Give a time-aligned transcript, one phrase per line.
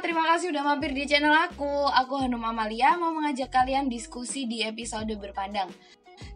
[0.00, 1.88] terima kasih udah mampir di channel aku.
[1.88, 5.72] Aku Hanum Amalia mau mengajak kalian diskusi di episode berpandang.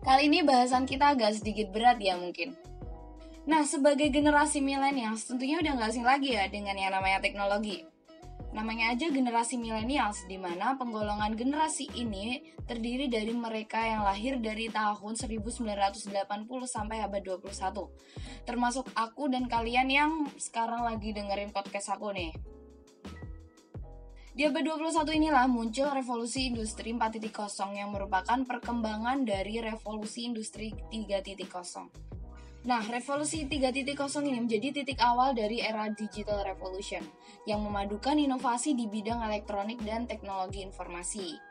[0.00, 2.56] Kali ini bahasan kita agak sedikit berat ya mungkin.
[3.44, 7.84] Nah, sebagai generasi milenials tentunya udah gak asing lagi ya dengan yang namanya teknologi.
[8.50, 14.72] Namanya aja generasi milenials, di mana penggolongan generasi ini terdiri dari mereka yang lahir dari
[14.72, 16.10] tahun 1980
[16.64, 17.46] sampai abad 21.
[18.48, 22.59] Termasuk aku dan kalian yang sekarang lagi dengerin podcast aku nih.
[24.40, 31.44] Di abad 21 inilah muncul revolusi industri 4.0 yang merupakan perkembangan dari revolusi industri 3.0.
[32.64, 37.04] Nah, revolusi 3.0 ini menjadi titik awal dari era digital revolution
[37.44, 41.49] yang memadukan inovasi di bidang elektronik dan teknologi informasi.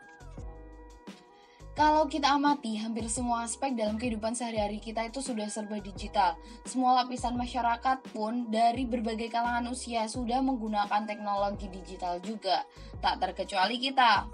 [1.80, 6.36] Kalau kita amati, hampir semua aspek dalam kehidupan sehari-hari kita itu sudah serba digital.
[6.68, 12.68] Semua lapisan masyarakat pun dari berbagai kalangan usia sudah menggunakan teknologi digital juga.
[13.00, 14.28] Tak terkecuali kita.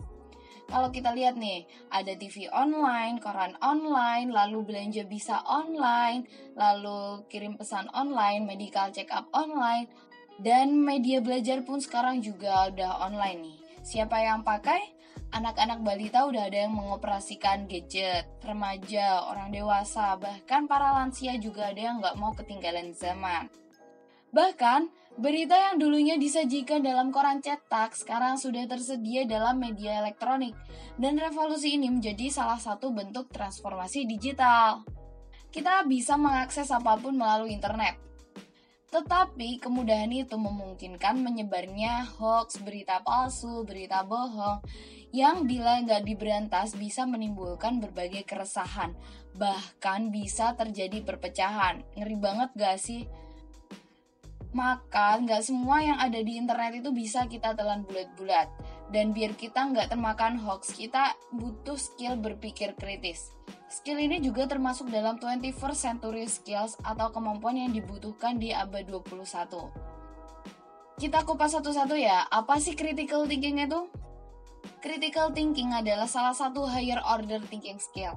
[0.65, 6.25] Kalau kita lihat nih, ada TV online, koran online, lalu belanja bisa online,
[6.57, 9.85] lalu kirim pesan online, medical check up online,
[10.41, 13.57] dan media belajar pun sekarang juga udah online nih.
[13.85, 15.04] Siapa yang pakai?
[15.33, 21.81] Anak-anak balita udah ada yang mengoperasikan gadget, remaja, orang dewasa, bahkan para lansia juga ada
[21.81, 23.49] yang nggak mau ketinggalan zaman.
[24.35, 30.55] Bahkan, berita yang dulunya disajikan dalam koran cetak sekarang sudah tersedia dalam media elektronik,
[30.99, 34.83] dan revolusi ini menjadi salah satu bentuk transformasi digital.
[35.55, 37.95] Kita bisa mengakses apa pun melalui internet,
[38.95, 44.63] tetapi kemudahan itu memungkinkan menyebarnya hoax, berita palsu, berita bohong,
[45.11, 48.95] yang bila nggak diberantas bisa menimbulkan berbagai keresahan,
[49.35, 51.83] bahkan bisa terjadi perpecahan.
[51.99, 53.03] Ngeri banget gak sih?
[54.55, 58.47] Maka nggak semua yang ada di internet itu bisa kita telan bulat-bulat.
[58.93, 63.33] Dan biar kita nggak termakan hoax, kita butuh skill berpikir kritis.
[63.69, 69.25] Skill ini juga termasuk dalam 21st century skills atau kemampuan yang dibutuhkan di abad 21.
[70.95, 73.89] Kita kupas satu-satu ya, apa sih critical thinking itu?
[74.79, 78.15] Critical thinking adalah salah satu higher order thinking skill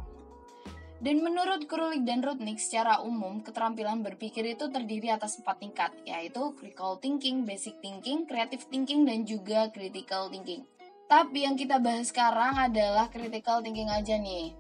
[0.99, 6.43] dan menurut Krulik dan Rudnick secara umum, keterampilan berpikir itu terdiri atas empat tingkat, yaitu
[6.59, 10.67] critical thinking, basic thinking, creative thinking, dan juga critical thinking.
[11.07, 14.53] Tapi yang kita bahas sekarang adalah critical thinking aja nih.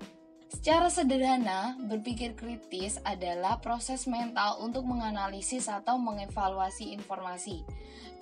[0.48, 7.66] Secara sederhana, berpikir kritis adalah proses mental untuk menganalisis atau mengevaluasi informasi.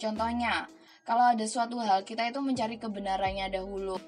[0.00, 0.66] Contohnya,
[1.06, 4.00] kalau ada suatu hal, kita itu mencari kebenarannya dahulu,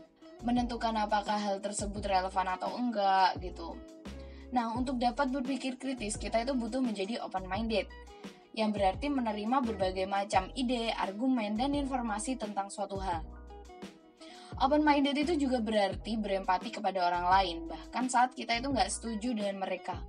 [0.43, 3.79] menentukan apakah hal tersebut relevan atau enggak gitu.
[4.49, 7.85] Nah, untuk dapat berpikir kritis, kita itu butuh menjadi open-minded,
[8.57, 13.23] yang berarti menerima berbagai macam ide, argumen, dan informasi tentang suatu hal.
[14.59, 19.63] Open-minded itu juga berarti berempati kepada orang lain, bahkan saat kita itu nggak setuju dengan
[19.63, 20.03] mereka.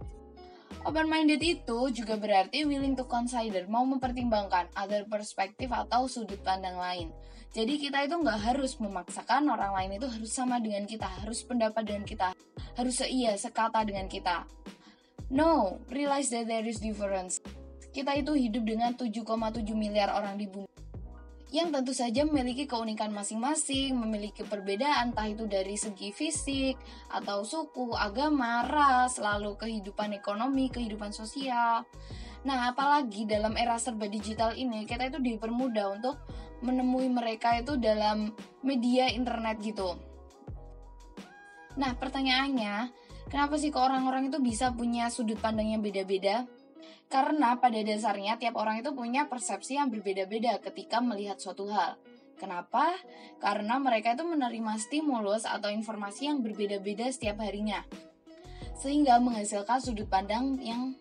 [0.87, 7.11] Open-minded itu juga berarti willing to consider, mau mempertimbangkan other perspektif atau sudut pandang lain.
[7.51, 11.83] Jadi kita itu nggak harus memaksakan orang lain itu harus sama dengan kita, harus pendapat
[11.83, 12.31] dengan kita,
[12.79, 14.47] harus seia, sekata dengan kita.
[15.27, 17.43] No, realize that there is difference.
[17.91, 20.69] Kita itu hidup dengan 7,7 miliar orang di bumi
[21.49, 26.77] yang tentu saja memiliki keunikan masing-masing, memiliki perbedaan entah itu dari segi fisik
[27.09, 31.89] atau suku, agama, ras, lalu kehidupan ekonomi, kehidupan sosial.
[32.45, 36.15] Nah, apalagi dalam era serba digital ini, kita itu dipermudah untuk
[36.61, 38.29] menemui mereka itu dalam
[38.61, 39.97] media internet gitu.
[41.81, 42.93] Nah, pertanyaannya,
[43.25, 46.45] kenapa sih kok orang-orang itu bisa punya sudut pandang yang beda-beda?
[47.09, 51.97] Karena pada dasarnya tiap orang itu punya persepsi yang berbeda-beda ketika melihat suatu hal.
[52.37, 52.95] Kenapa?
[53.41, 57.83] Karena mereka itu menerima stimulus atau informasi yang berbeda-beda setiap harinya.
[58.79, 60.95] Sehingga menghasilkan sudut pandang yang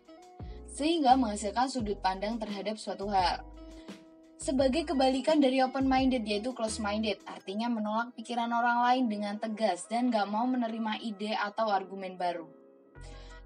[0.67, 3.43] sehingga menghasilkan sudut pandang terhadap suatu hal
[4.39, 10.31] sebagai kebalikan dari open-minded yaitu close-minded, artinya menolak pikiran orang lain dengan tegas dan gak
[10.31, 12.47] mau menerima ide atau argumen baru.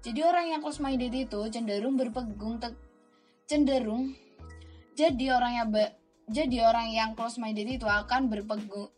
[0.03, 2.75] Jadi orang yang close-minded itu cenderung berpegung te
[3.47, 4.11] cenderung
[4.93, 5.67] jadi orang yang
[6.27, 8.91] jadi orang yang close-minded itu akan berpegung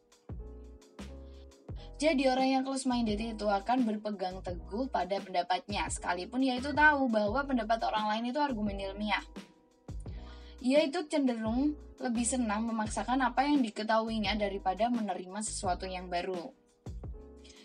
[1.96, 7.40] jadi orang yang close-minded itu akan berpegang teguh pada pendapatnya, sekalipun ia itu tahu bahwa
[7.48, 9.24] pendapat orang lain itu argumen ilmiah.
[10.60, 11.72] Ia itu cenderung
[12.04, 16.52] lebih senang memaksakan apa yang diketahuinya daripada menerima sesuatu yang baru.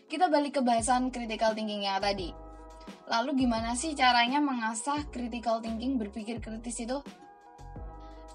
[0.07, 2.31] Kita balik ke bahasan critical thinking yang tadi.
[3.11, 7.03] Lalu gimana sih caranya mengasah critical thinking berpikir kritis itu?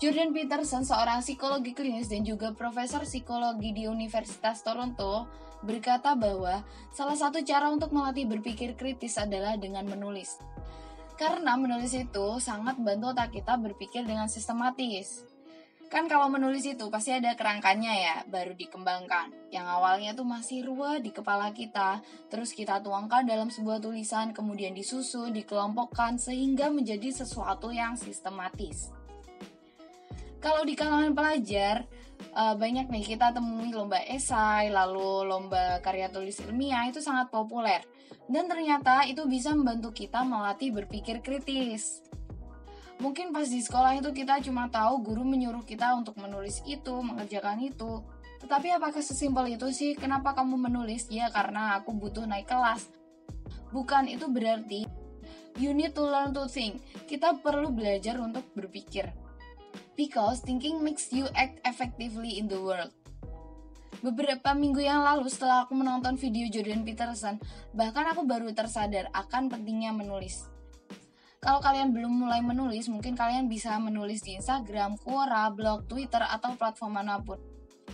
[0.04, 5.32] Jordan Peterson, seorang psikologi klinis dan juga profesor psikologi di Universitas Toronto,
[5.64, 10.36] berkata bahwa salah satu cara untuk melatih berpikir kritis adalah dengan menulis.
[11.16, 15.24] Karena menulis itu sangat bantu otak kita berpikir dengan sistematis.
[15.96, 19.32] Kan kalau menulis itu pasti ada kerangkanya ya, baru dikembangkan.
[19.48, 24.76] Yang awalnya tuh masih ruwet di kepala kita, terus kita tuangkan dalam sebuah tulisan, kemudian
[24.76, 28.92] disusun, dikelompokkan, sehingga menjadi sesuatu yang sistematis.
[30.44, 31.88] Kalau di kalangan pelajar,
[32.36, 37.80] uh, banyak nih kita temui lomba esai, lalu lomba karya tulis ilmiah itu sangat populer.
[38.28, 42.04] Dan ternyata itu bisa membantu kita melatih berpikir kritis.
[43.04, 47.60] Mungkin pas di sekolah itu kita cuma tahu guru menyuruh kita untuk menulis itu, mengerjakan
[47.60, 48.00] itu.
[48.40, 49.98] Tetapi apakah sesimpel itu sih?
[50.00, 51.12] Kenapa kamu menulis?
[51.12, 52.88] Ya karena aku butuh naik kelas.
[53.76, 54.88] Bukan itu berarti
[55.60, 56.80] you need to learn to think.
[57.04, 59.12] Kita perlu belajar untuk berpikir
[59.96, 62.92] because thinking makes you act effectively in the world.
[64.04, 67.40] Beberapa minggu yang lalu setelah aku menonton video Jordan Peterson,
[67.74, 70.46] bahkan aku baru tersadar akan pentingnya menulis.
[71.46, 76.58] Kalau kalian belum mulai menulis, mungkin kalian bisa menulis di Instagram, Quora, blog, Twitter, atau
[76.58, 77.38] platform mana pun.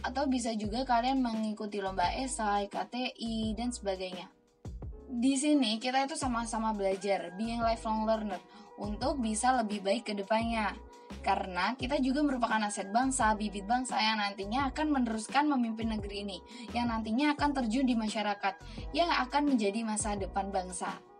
[0.07, 4.31] Atau bisa juga kalian mengikuti lomba esai, KTI, dan sebagainya.
[5.11, 8.39] Di sini kita itu sama-sama belajar, being lifelong learner,
[8.79, 10.71] untuk bisa lebih baik ke depannya.
[11.19, 16.39] Karena kita juga merupakan aset bangsa, bibit bangsa yang nantinya akan meneruskan memimpin negeri ini,
[16.71, 18.55] yang nantinya akan terjun di masyarakat,
[18.95, 21.10] yang akan menjadi masa depan bangsa.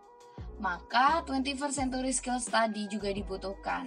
[0.62, 3.82] Maka 21st Century Skill Study juga dibutuhkan.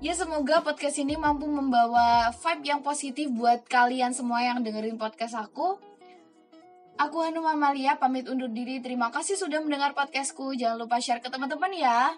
[0.00, 5.36] Ya semoga podcast ini mampu membawa vibe yang positif buat kalian semua yang dengerin podcast
[5.36, 5.76] aku.
[6.96, 8.80] Aku Hanum Amalia pamit undur diri.
[8.80, 10.56] Terima kasih sudah mendengar podcastku.
[10.56, 12.16] Jangan lupa share ke teman-teman ya.